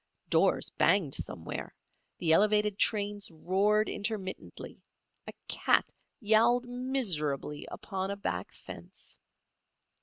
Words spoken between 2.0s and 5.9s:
the elevated trains roared intermittently; a cat